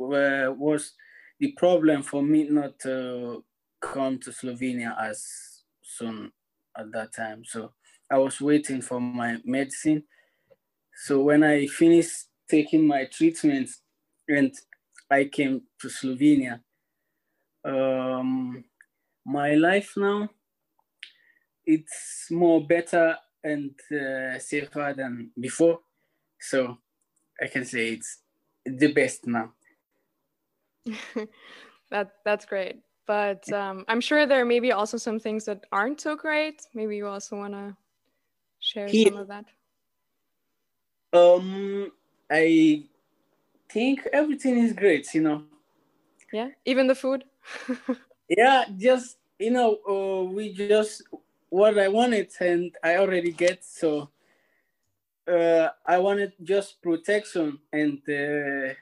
uh, 0.00 0.52
was 0.52 0.94
the 1.40 1.52
problem 1.52 2.02
for 2.02 2.22
me 2.22 2.44
not 2.44 2.78
to 2.80 3.42
come 3.80 4.18
to 4.18 4.30
Slovenia 4.30 4.94
as 5.00 5.62
soon 5.82 6.30
at 6.76 6.92
that 6.92 7.14
time. 7.14 7.44
So 7.44 7.72
I 8.10 8.18
was 8.18 8.40
waiting 8.40 8.82
for 8.82 9.00
my 9.00 9.38
medicine. 9.44 10.04
So 11.04 11.22
when 11.22 11.42
I 11.42 11.66
finished 11.66 12.26
taking 12.48 12.86
my 12.86 13.06
treatment 13.06 13.70
and 14.28 14.54
I 15.10 15.24
came 15.24 15.62
to 15.80 15.88
Slovenia, 15.88 16.60
um, 17.64 18.64
my 19.24 19.54
life 19.54 19.94
now 19.96 20.28
it's 21.64 22.26
more 22.30 22.66
better 22.66 23.16
and 23.44 23.70
uh, 23.92 24.38
safer 24.38 24.94
than 24.96 25.30
before. 25.38 25.80
So 26.40 26.78
I 27.40 27.46
can 27.46 27.64
say 27.64 27.90
it's 27.90 28.22
the 28.64 28.92
best 28.92 29.26
now. 29.26 29.52
that 31.90 32.12
that's 32.24 32.44
great. 32.44 32.80
But 33.06 33.50
um, 33.52 33.84
I'm 33.88 34.00
sure 34.00 34.26
there 34.26 34.44
may 34.44 34.60
be 34.60 34.72
also 34.72 34.96
some 34.96 35.18
things 35.18 35.44
that 35.46 35.64
aren't 35.72 36.00
so 36.00 36.14
great. 36.14 36.62
Maybe 36.74 36.96
you 36.96 37.06
also 37.08 37.36
want 37.36 37.54
to 37.54 37.76
share 38.60 38.88
some 38.88 39.16
of 39.16 39.28
that. 39.28 39.46
Um, 41.12 41.90
I 42.30 42.84
think 43.68 44.06
everything 44.12 44.58
is 44.58 44.72
great. 44.72 45.12
You 45.14 45.22
know. 45.22 45.44
Yeah, 46.32 46.50
even 46.64 46.86
the 46.86 46.94
food. 46.94 47.24
yeah, 48.28 48.64
just 48.76 49.18
you 49.38 49.50
know, 49.50 49.78
uh, 49.88 50.22
we 50.30 50.52
just 50.52 51.02
what 51.48 51.78
I 51.78 51.88
wanted 51.88 52.30
and 52.38 52.76
I 52.84 52.96
already 52.96 53.32
get. 53.32 53.64
So 53.64 54.10
uh, 55.26 55.68
I 55.84 55.98
wanted 55.98 56.32
just 56.42 56.80
protection 56.80 57.58
and 57.72 57.98
uh, 58.08 58.74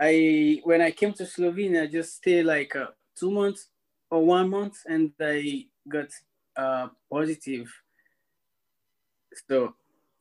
I 0.00 0.60
when 0.64 0.80
I 0.80 0.90
came 0.90 1.12
to 1.14 1.24
Slovenia, 1.24 1.84
I 1.84 1.86
just 1.86 2.16
stay 2.16 2.42
like 2.42 2.76
uh, 2.76 2.88
two 3.16 3.30
months 3.30 3.68
or 4.10 4.24
one 4.24 4.48
month, 4.50 4.78
and 4.86 5.12
I 5.20 5.66
got 5.88 6.08
uh, 6.56 6.88
positive. 7.10 7.72
So 9.48 9.74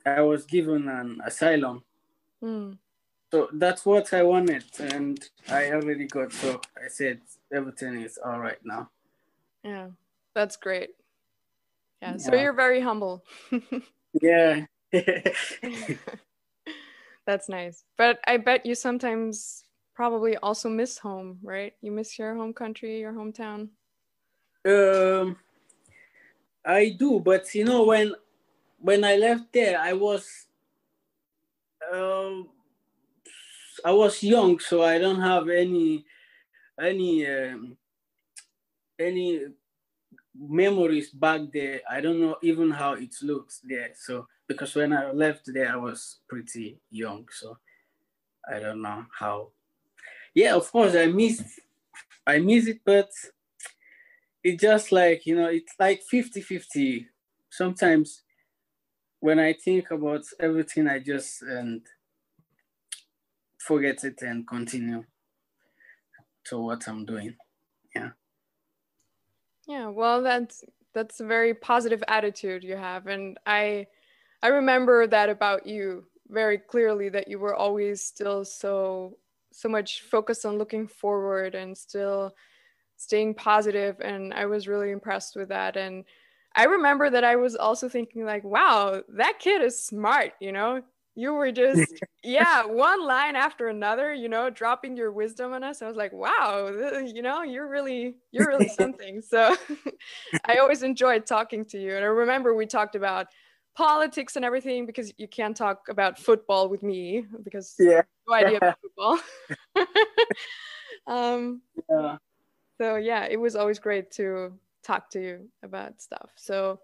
I 0.05 0.21
was 0.21 0.45
given 0.45 0.87
an 0.87 1.19
asylum. 1.25 1.83
Mm. 2.43 2.77
So 3.31 3.49
that's 3.53 3.85
what 3.85 4.13
I 4.13 4.23
wanted, 4.23 4.63
and 4.79 5.19
I 5.49 5.71
already 5.71 6.07
got. 6.07 6.31
So 6.31 6.61
I 6.77 6.87
said 6.87 7.21
everything 7.53 8.01
is 8.01 8.17
all 8.23 8.39
right 8.39 8.59
now. 8.63 8.89
Yeah. 9.63 9.87
That's 10.37 10.55
great. 10.55 10.91
Yeah. 11.99 12.11
yeah. 12.11 12.17
So 12.17 12.35
you're 12.35 12.53
very 12.53 12.79
humble. 12.79 13.25
yeah. 14.21 14.65
That's 17.25 17.49
nice. 17.49 17.83
But 17.97 18.19
I 18.27 18.37
bet 18.37 18.63
you 18.67 18.75
sometimes 18.75 19.63
probably 19.97 20.37
also 20.37 20.69
miss 20.69 20.99
home, 20.99 21.39
right? 21.41 21.73
You 21.81 21.91
miss 21.91 22.19
your 22.19 22.35
home 22.35 22.53
country, 22.53 22.99
your 22.99 23.13
hometown. 23.13 23.69
Um 24.63 25.37
I 26.63 26.89
do, 26.89 27.19
but 27.19 27.53
you 27.55 27.65
know 27.65 27.83
when 27.85 28.13
when 28.77 29.03
I 29.03 29.15
left 29.15 29.51
there 29.53 29.79
I 29.79 29.93
was 29.93 30.45
um 31.91 32.49
I 33.83 33.91
was 33.91 34.21
young, 34.21 34.59
so 34.59 34.83
I 34.83 34.99
don't 34.99 35.19
have 35.21 35.49
any 35.49 36.05
any 36.79 37.25
um, 37.25 37.75
any 38.99 39.47
memories 40.35 41.09
back 41.09 41.41
there. 41.51 41.81
I 41.89 42.01
don't 42.01 42.21
know 42.21 42.37
even 42.43 42.69
how 42.69 42.93
it 42.93 43.15
looks 43.23 43.61
there. 43.63 43.93
So 43.95 44.27
because 44.47 44.75
when 44.75 44.93
I 44.93 45.11
left 45.11 45.49
there, 45.51 45.73
I 45.73 45.77
was 45.77 46.19
pretty 46.29 46.79
young. 46.91 47.27
So 47.31 47.57
I 48.47 48.59
don't 48.59 48.81
know 48.81 49.05
how. 49.17 49.53
Yeah, 50.37 50.55
of 50.55 50.71
course 50.71 50.93
I 50.95 51.07
miss 51.07 51.59
I 52.27 52.39
miss 52.39 52.67
it, 52.67 52.81
but 52.85 53.09
it's 54.43 54.61
just 54.61 54.91
like, 54.91 55.25
you 55.25 55.35
know, 55.35 55.47
it's 55.47 55.73
like 55.79 56.01
50-50. 56.03 57.07
Sometimes 57.49 58.23
when 59.19 59.39
I 59.39 59.53
think 59.53 59.91
about 59.91 60.23
everything, 60.39 60.87
I 60.87 60.99
just 60.99 61.41
and 61.43 61.85
forget 63.59 64.03
it 64.03 64.21
and 64.21 64.47
continue 64.47 65.03
to 66.45 66.59
what 66.59 66.87
I'm 66.87 67.05
doing. 67.05 67.35
Yeah. 67.95 68.11
Yeah, 69.67 69.87
well, 69.87 70.21
that's 70.23 70.63
that's 70.93 71.19
a 71.19 71.25
very 71.25 71.53
positive 71.53 72.03
attitude 72.07 72.63
you 72.63 72.75
have, 72.77 73.07
and 73.07 73.37
I 73.45 73.87
I 74.43 74.47
remember 74.49 75.07
that 75.07 75.29
about 75.29 75.67
you 75.67 76.07
very 76.29 76.57
clearly 76.57 77.09
that 77.09 77.27
you 77.27 77.39
were 77.39 77.55
always 77.55 78.03
still 78.03 78.45
so 78.45 79.17
so 79.57 79.67
much 79.67 80.03
focused 80.03 80.45
on 80.45 80.59
looking 80.59 80.87
forward 80.87 81.55
and 81.55 81.75
still 81.75 82.35
staying 82.95 83.33
positive 83.33 83.99
and 84.01 84.31
I 84.31 84.45
was 84.45 84.67
really 84.67 84.91
impressed 84.91 85.35
with 85.35 85.49
that. 85.49 85.75
And 85.77 86.05
I 86.55 86.65
remember 86.65 87.09
that 87.09 87.23
I 87.23 87.37
was 87.37 87.55
also 87.55 87.89
thinking 87.89 88.23
like 88.23 88.43
wow 88.43 89.01
that 89.15 89.39
kid 89.39 89.63
is 89.63 89.81
smart 89.83 90.33
you 90.39 90.51
know? 90.51 90.83
You 91.15 91.33
were 91.33 91.51
just 91.51 91.91
yeah 92.23 92.65
one 92.65 93.03
line 93.03 93.35
after 93.35 93.69
another 93.69 94.13
you 94.13 94.29
know 94.29 94.51
dropping 94.51 94.95
your 94.95 95.11
wisdom 95.11 95.53
on 95.53 95.63
us. 95.63 95.81
I 95.81 95.87
was 95.87 95.97
like 95.97 96.13
wow 96.13 96.67
you 97.03 97.23
know 97.23 97.41
you're 97.41 97.67
really 97.67 98.17
you're 98.31 98.47
really 98.47 98.69
something. 98.81 99.21
So 99.21 99.55
i 100.45 100.57
always 100.57 100.83
enjoyed 100.83 101.25
talking 101.25 101.65
to 101.65 101.79
you. 101.79 101.95
And 101.95 102.05
i 102.05 102.09
remember 102.09 102.53
we 102.53 102.67
talked 102.67 102.93
about 102.93 103.25
politics 103.77 104.35
and 104.35 104.43
everything 104.43 104.85
because 104.85 105.13
you 105.17 105.27
can't 105.27 105.55
talk 105.55 105.87
about 105.87 106.17
football 106.17 106.67
with 106.67 106.81
me 106.81 107.25
because 107.43 107.75
yeah 107.77 108.01
no 108.27 108.33
idea 108.33 108.57
about 108.57 108.77
football 108.81 109.19
um 111.07 111.61
yeah. 111.89 112.17
so 112.81 112.95
yeah 112.95 113.25
it 113.25 113.39
was 113.39 113.55
always 113.55 113.77
great 113.77 114.09
to 114.09 114.51
talk 114.83 115.09
to 115.11 115.21
you 115.21 115.47
about 115.61 116.01
stuff 116.01 116.31
so 116.35 116.79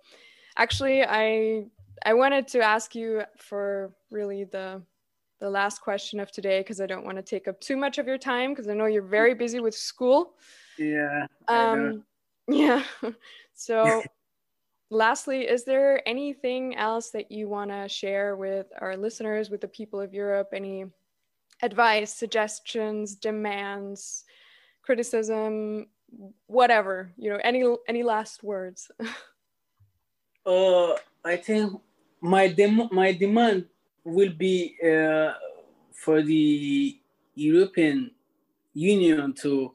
actually 0.56 1.04
i 1.04 1.66
I 2.06 2.14
wanted 2.14 2.48
to 2.50 2.62
ask 2.62 2.96
you 2.96 3.24
for 3.38 3.94
really 4.12 4.44
the 4.46 4.82
the 5.40 5.50
last 5.50 5.82
question 5.82 6.20
of 6.20 6.32
today 6.32 6.62
because 6.62 6.80
I 6.80 6.86
don't 6.86 7.06
want 7.06 7.18
to 7.18 7.22
take 7.22 7.48
up 7.48 7.60
too 7.60 7.76
much 7.76 7.98
of 7.98 8.08
your 8.08 8.18
time 8.18 8.52
because 8.52 8.70
I 8.70 8.74
know 8.74 8.86
you're 8.86 9.02
very 9.02 9.34
busy 9.34 9.60
with 9.60 9.76
school. 9.76 10.36
Yeah. 10.78 11.28
Um, 11.50 12.06
yeah. 12.48 12.84
so, 13.54 14.02
lastly, 14.90 15.48
is 15.48 15.64
there 15.64 16.08
anything 16.08 16.76
else 16.76 17.12
that 17.12 17.32
you 17.32 17.48
want 17.48 17.72
to 17.72 17.88
share 17.88 18.36
with 18.36 18.68
our 18.80 18.96
listeners, 18.98 19.50
with 19.50 19.62
the 19.62 19.68
people 19.68 20.00
of 20.00 20.14
Europe? 20.14 20.50
Any 20.54 20.86
advice, 21.62 22.14
suggestions, 22.14 23.16
demands, 23.16 24.26
criticism, 24.82 25.88
whatever? 26.48 27.12
You 27.18 27.32
know, 27.32 27.40
any 27.44 27.64
any 27.88 28.04
last 28.04 28.44
words? 28.44 28.92
uh, 30.46 30.94
I 31.26 31.38
think 31.38 31.82
my 32.22 32.48
dem- 32.48 32.90
my 32.92 33.12
demand 33.12 33.66
will 34.04 34.34
be 34.34 34.76
uh, 34.84 35.34
for 35.94 36.22
the 36.22 37.00
European 37.36 38.12
Union 38.74 39.34
to 39.34 39.74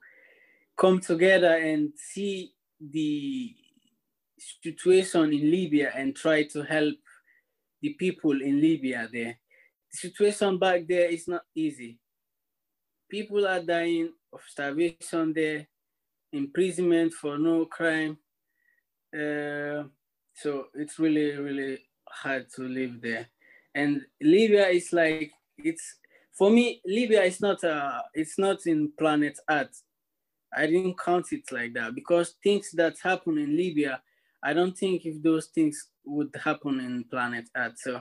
come 0.76 1.00
together 1.00 1.56
and 1.56 1.92
see 1.96 2.52
the 2.80 3.54
situation 4.62 5.32
in 5.32 5.50
Libya 5.50 5.92
and 5.94 6.14
try 6.14 6.44
to 6.44 6.62
help 6.62 6.94
the 7.82 7.94
people 7.94 8.40
in 8.42 8.60
Libya 8.60 9.08
there. 9.12 9.38
The 9.92 9.96
situation 9.96 10.58
back 10.58 10.86
there 10.88 11.08
is 11.08 11.28
not 11.28 11.42
easy. 11.54 11.98
People 13.10 13.46
are 13.46 13.62
dying 13.62 14.12
of 14.32 14.40
starvation 14.46 15.32
there, 15.32 15.66
imprisonment 16.32 17.12
for 17.14 17.38
no 17.38 17.64
crime. 17.66 18.18
Uh, 19.14 19.84
so 20.34 20.66
it's 20.74 20.98
really, 20.98 21.36
really 21.36 21.78
hard 22.08 22.46
to 22.56 22.62
live 22.62 23.00
there. 23.00 23.28
And 23.74 24.02
Libya 24.20 24.68
is 24.68 24.92
like, 24.92 25.32
it's, 25.56 25.96
for 26.36 26.50
me, 26.50 26.80
Libya 26.84 27.22
is 27.22 27.40
not, 27.40 27.64
uh, 27.64 28.02
it's 28.14 28.38
not 28.38 28.66
in 28.66 28.92
planet 28.98 29.38
Earth. 29.48 29.82
I 30.54 30.66
didn't 30.66 30.98
count 30.98 31.26
it 31.32 31.50
like 31.50 31.74
that 31.74 31.94
because 31.94 32.34
things 32.42 32.70
that 32.72 32.96
happen 33.02 33.38
in 33.38 33.56
Libya, 33.56 34.00
I 34.42 34.52
don't 34.52 34.76
think 34.76 35.04
if 35.04 35.22
those 35.22 35.46
things 35.46 35.88
would 36.04 36.34
happen 36.42 36.80
in 36.80 37.04
planet 37.04 37.48
Earth. 37.56 37.74
So 37.76 38.00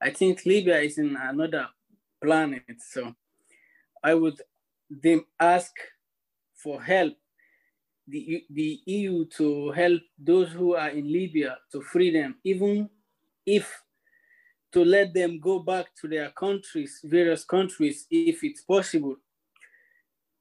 I 0.00 0.10
think 0.10 0.44
Libya 0.46 0.80
is 0.80 0.98
in 0.98 1.16
another 1.16 1.68
planet. 2.22 2.62
So 2.90 3.14
I 4.02 4.14
would 4.14 4.40
them 4.90 5.24
ask 5.40 5.72
for 6.54 6.82
help, 6.82 7.14
the, 8.06 8.44
the 8.50 8.80
EU 8.86 9.24
to 9.36 9.70
help 9.72 10.02
those 10.18 10.50
who 10.50 10.74
are 10.74 10.90
in 10.90 11.10
Libya 11.10 11.56
to 11.72 11.80
free 11.80 12.10
them, 12.10 12.36
even 12.44 12.88
if 13.46 13.82
to 14.72 14.84
let 14.84 15.14
them 15.14 15.38
go 15.40 15.60
back 15.60 15.86
to 16.00 16.08
their 16.08 16.30
countries, 16.30 17.00
various 17.04 17.44
countries, 17.44 18.06
if 18.10 18.42
it's 18.42 18.62
possible 18.62 19.16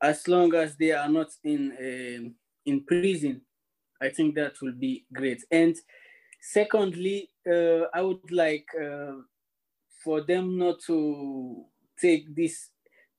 as 0.01 0.27
long 0.27 0.53
as 0.55 0.75
they 0.75 0.91
are 0.91 1.07
not 1.07 1.27
in 1.43 1.71
uh, 1.71 2.29
in 2.65 2.83
prison, 2.83 3.41
I 4.03 4.09
think 4.09 4.35
that 4.35 4.61
will 4.61 4.73
be 4.73 5.05
great. 5.13 5.43
And 5.49 5.75
secondly, 6.41 7.29
uh, 7.49 7.85
I 7.93 8.01
would 8.01 8.31
like 8.31 8.67
uh, 8.79 9.13
for 10.03 10.21
them 10.21 10.57
not 10.57 10.81
to 10.87 11.63
take 11.99 12.35
this 12.35 12.69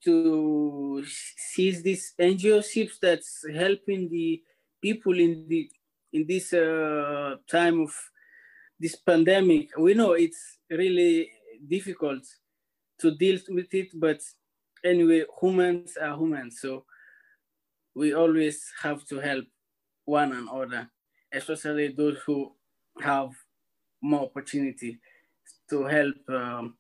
to 0.05 1.03
seize 1.37 1.83
these 1.83 2.13
NGO 2.21 2.63
ships 2.63 2.99
that's 3.01 3.45
helping 3.55 4.11
the 4.11 4.43
people 4.83 5.19
in 5.19 5.47
the 5.49 5.71
in 6.13 6.27
this 6.29 6.53
uh, 6.53 7.37
time 7.51 7.81
of 7.81 7.93
this 8.79 8.97
pandemic. 8.97 9.71
We 9.79 9.95
know 9.95 10.13
it's 10.13 10.59
really 10.71 11.31
difficult 11.67 12.23
to 13.01 13.17
deal 13.17 13.39
with 13.49 13.73
it, 13.73 13.89
but 13.95 14.21
anyway, 14.85 15.25
humans 15.41 15.97
are 15.97 16.17
humans, 16.17 16.59
so 16.61 16.85
we 17.95 18.13
always 18.13 18.71
have 18.83 19.05
to 19.07 19.21
help 19.21 19.47
one 20.05 20.33
another, 20.33 20.89
especially 21.33 21.89
those 21.89 22.19
who 22.27 22.53
have 23.01 23.31
more 24.03 24.23
opportunity 24.23 24.99
to 25.71 25.85
help 25.85 26.15
um, 26.29 26.75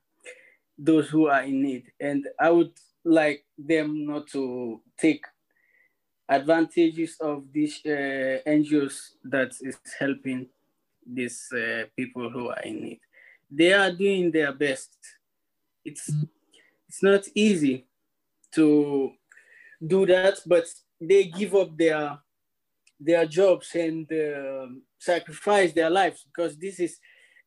those 0.79 1.09
who 1.09 1.29
are 1.29 1.43
in 1.43 1.63
need. 1.63 1.85
And 2.01 2.27
I 2.39 2.51
would 2.51 2.73
like 3.05 3.45
them 3.59 4.07
not 4.07 4.29
to 4.29 4.81
take 4.99 5.25
advantages 6.29 7.17
of 7.21 7.45
these 7.53 7.81
uh, 7.85 8.41
NGOs 8.47 9.11
that 9.25 9.53
is 9.61 9.79
helping 9.99 10.49
these 11.07 11.47
uh, 11.53 11.85
people 11.97 12.31
who 12.31 12.49
are 12.49 12.63
in 12.63 12.83
need. 12.83 13.01
They 13.51 13.73
are 13.73 13.93
doing 13.93 14.31
their 14.31 14.53
best. 14.53 14.97
It's 15.85 16.11
it's 16.89 17.03
not 17.03 17.25
easy, 17.35 17.87
to 18.55 19.13
do 19.85 20.07
that, 20.07 20.41
but 20.47 20.65
they 21.01 21.25
give 21.25 21.55
up 21.55 21.77
their 21.77 22.19
their 23.05 23.27
jobs 23.27 23.75
and 23.75 24.11
uh, 24.11 24.67
sacrifice 24.99 25.73
their 25.73 25.91
lives 25.91 26.25
because 26.25 26.57
this 26.57 26.81
is 26.81 26.99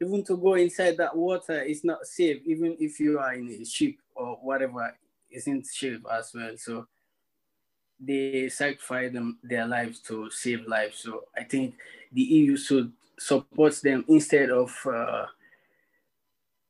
even 0.01 0.23
to 0.23 0.37
go 0.37 0.53
inside 0.53 0.97
that 0.97 1.15
water 1.15 1.61
is 1.61 1.83
not 1.83 2.05
safe, 2.05 2.41
even 2.45 2.77
if 2.79 2.99
you 2.99 3.17
are 3.17 3.33
in 3.33 3.49
a 3.49 3.65
ship 3.65 3.95
or 4.15 4.37
whatever 4.41 4.95
isn't 5.31 5.65
safe 5.65 5.99
as 6.11 6.31
well. 6.33 6.51
So 6.57 6.87
they 7.99 8.47
sacrifice 8.49 9.11
them 9.11 9.39
their 9.41 9.65
lives 9.65 9.99
to 10.01 10.29
save 10.29 10.67
lives. 10.67 10.99
So 10.99 11.23
I 11.35 11.43
think 11.43 11.75
the 12.13 12.21
EU 12.21 12.55
should 12.55 12.91
support 13.17 13.73
them 13.81 14.05
instead 14.07 14.51
of 14.51 14.71
uh, 14.85 15.25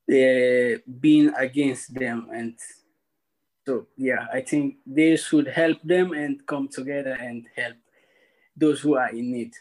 uh, 0.09 0.77
being 1.01 1.33
against 1.37 1.93
them 1.93 2.29
and 2.33 2.57
so 3.65 3.85
yeah, 3.97 4.27
I 4.33 4.39
think 4.39 4.77
they 4.85 5.17
should 5.17 5.47
help 5.49 5.77
them 5.83 6.13
and 6.13 6.39
come 6.47 6.69
together 6.69 7.17
and 7.19 7.45
help 7.53 7.75
those 8.57 8.81
who 8.81 8.95
are 8.95 9.09
in 9.09 9.31
need. 9.31 9.53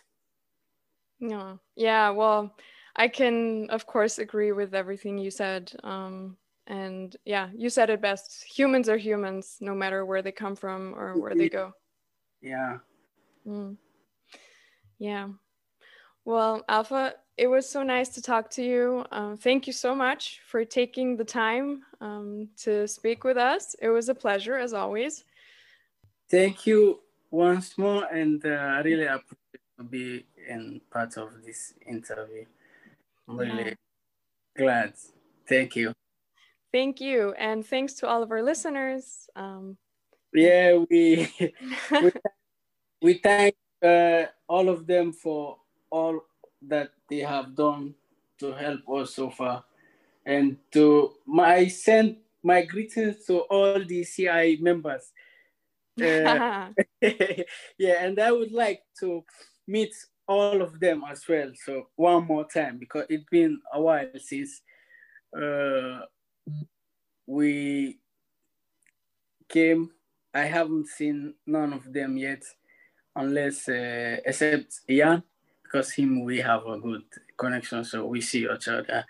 Yeah, 1.20 1.56
yeah. 1.76 2.11
Well, 2.11 2.56
I 2.96 3.09
can 3.09 3.68
of 3.70 3.87
course 3.87 4.18
agree 4.18 4.52
with 4.52 4.74
everything 4.74 5.18
you 5.18 5.30
said. 5.30 5.72
Um, 5.85 6.37
and 6.66 7.14
yeah, 7.24 7.48
you 7.54 7.70
said 7.70 7.90
it 7.90 8.00
best. 8.00 8.44
Humans 8.44 8.88
are 8.88 8.96
humans, 8.96 9.59
no 9.61 9.74
matter 9.74 10.04
where 10.04 10.22
they 10.22 10.32
come 10.32 10.56
from 10.56 10.94
or 10.96 11.14
where 11.18 11.35
they 11.35 11.48
go. 11.48 11.72
Yeah. 12.40 12.78
Mm. 13.46 13.76
Yeah. 14.98 15.28
Well, 16.24 16.64
Alpha, 16.68 17.14
it 17.37 17.46
was 17.46 17.68
so 17.68 17.82
nice 17.85 18.09
to 18.11 18.22
talk 18.22 18.50
to 18.50 18.62
you. 18.62 19.04
Um, 19.12 19.37
thank 19.37 19.68
you 19.68 19.72
so 19.72 19.94
much 19.94 20.40
for 20.46 20.64
taking 20.64 21.16
the 21.16 21.24
time 21.24 21.82
um, 22.00 22.48
to 22.62 22.88
speak 22.88 23.22
with 23.22 23.37
us. 23.37 23.76
It 23.80 23.90
was 23.90 24.09
a 24.09 24.14
pleasure, 24.14 24.56
as 24.56 24.72
always. 24.72 25.24
Thank 26.28 26.66
you 26.66 27.00
once 27.30 27.76
more, 27.78 28.04
and 28.04 28.44
uh, 28.44 28.48
I 28.48 28.80
really 28.80 29.06
appreciate 29.06 29.64
to 29.78 29.84
be 29.84 30.26
in 30.48 30.80
part 30.90 31.16
of 31.16 31.30
this 31.44 31.74
interview. 31.86 32.44
I'm 33.28 33.38
really 33.38 33.64
yeah. 33.64 33.74
glad. 34.56 34.92
Thank 35.48 35.76
you. 35.76 35.92
Thank 36.72 37.00
you, 37.00 37.32
and 37.38 37.66
thanks 37.66 37.94
to 37.94 38.08
all 38.08 38.22
of 38.22 38.30
our 38.30 38.42
listeners. 38.42 39.28
Um, 39.36 39.76
yeah, 40.32 40.78
we 40.90 41.28
we, 41.90 42.12
we 43.02 43.14
thank 43.14 43.54
uh, 43.82 44.24
all 44.48 44.68
of 44.68 44.86
them 44.86 45.12
for 45.12 45.58
all 45.90 46.20
that 46.62 46.90
they 47.08 47.20
have 47.20 47.54
done 47.54 47.94
to 48.38 48.52
help 48.52 48.80
us 48.88 49.14
so 49.14 49.30
far. 49.30 49.64
And 50.24 50.56
to 50.72 51.12
my 51.24 51.68
send 51.68 52.16
my 52.42 52.62
greetings 52.62 53.24
to 53.26 53.40
all 53.50 53.84
the 53.84 54.04
Sea-Eye 54.04 54.58
members. 54.60 55.12
Uh, 56.02 56.40
yeah, 57.78 58.04
and 58.04 58.18
I 58.18 58.32
would 58.32 58.52
like 58.52 58.82
to 59.00 59.24
meet 59.66 59.94
all 60.28 60.61
of 60.62 60.80
them 60.80 61.02
as 61.09 61.26
well. 61.28 61.52
So 61.54 61.88
one 61.96 62.26
more 62.26 62.46
time 62.46 62.78
because 62.78 63.06
it's 63.09 63.24
been 63.30 63.61
a 63.72 63.80
while 63.80 64.09
since 64.18 64.61
uh, 65.37 66.00
we 67.26 67.98
came. 69.48 69.90
I 70.35 70.42
haven't 70.44 70.88
seen 70.88 71.35
none 71.46 71.72
of 71.72 71.92
them 71.92 72.16
yet, 72.16 72.42
unless 73.14 73.68
uh, 73.68 74.18
except 74.24 74.80
Ian 74.88 75.22
because 75.62 75.92
him 75.92 76.24
we 76.24 76.38
have 76.38 76.66
a 76.66 76.78
good 76.78 77.04
connection, 77.37 77.85
so 77.85 78.06
we 78.06 78.20
see 78.20 78.46
each 78.52 78.68
other 78.68 79.04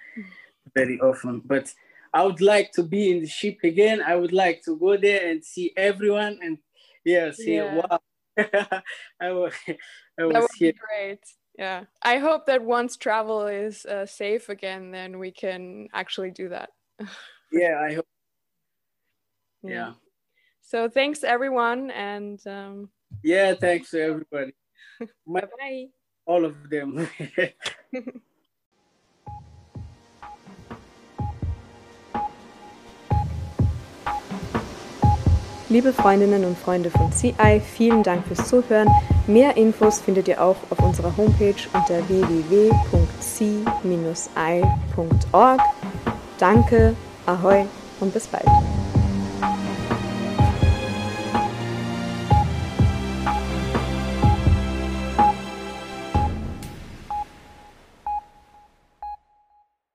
very 0.74 1.00
often. 1.00 1.40
But 1.44 1.72
I 2.14 2.24
would 2.24 2.40
like 2.40 2.72
to 2.72 2.82
be 2.82 3.10
in 3.10 3.20
the 3.20 3.26
ship 3.26 3.58
again. 3.64 4.02
I 4.02 4.16
would 4.16 4.32
like 4.32 4.62
to 4.64 4.76
go 4.76 4.96
there 4.96 5.28
and 5.30 5.44
see 5.44 5.72
everyone 5.76 6.38
and 6.42 6.58
yeah, 7.06 7.30
see 7.30 7.56
yeah. 7.56 7.74
wow. 7.74 8.00
I 9.20 9.30
was, 9.30 9.54
I 10.18 10.24
was 10.24 10.32
that 10.34 10.42
would 10.42 10.50
here. 10.58 10.72
be 10.72 10.78
great. 10.78 11.20
Yeah, 11.58 11.84
I 12.02 12.18
hope 12.18 12.44
that 12.46 12.62
once 12.62 12.98
travel 12.98 13.46
is 13.46 13.86
uh, 13.86 14.04
safe 14.04 14.50
again, 14.50 14.90
then 14.90 15.18
we 15.18 15.30
can 15.30 15.88
actually 15.94 16.30
do 16.30 16.50
that. 16.50 16.70
yeah, 17.52 17.80
I 17.82 17.94
hope. 17.94 18.06
Yeah. 19.62 19.70
yeah. 19.70 19.92
So 20.60 20.90
thanks 20.90 21.24
everyone, 21.24 21.90
and 21.92 22.38
um... 22.46 22.90
yeah, 23.22 23.54
thanks 23.54 23.90
to 23.92 24.02
everybody. 24.02 24.52
bye 25.26 25.48
bye 25.58 25.86
all 26.26 26.44
of 26.44 26.68
them. 26.68 27.08
Liebe 35.68 35.92
Freundinnen 35.92 36.44
und 36.44 36.56
Freunde 36.56 36.90
von 36.90 37.10
CI, 37.12 37.60
vielen 37.60 38.04
Dank 38.04 38.24
fürs 38.28 38.48
Zuhören. 38.48 38.88
Mehr 39.26 39.56
Infos 39.56 40.00
findet 40.00 40.28
ihr 40.28 40.40
auch 40.40 40.54
auf 40.70 40.78
unserer 40.78 41.16
Homepage 41.16 41.56
unter 41.72 42.08
www.c-i.org. 42.08 42.70
Danke, 46.38 46.94
ahoi 47.26 47.64
und 47.98 48.14
bis 48.14 48.28
bald. 48.28 48.46